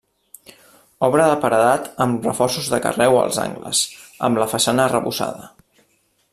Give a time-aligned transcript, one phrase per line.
[1.07, 3.85] Obra de paredat amb reforços de carreu als angles,
[4.29, 5.51] amb la façana arrebossada.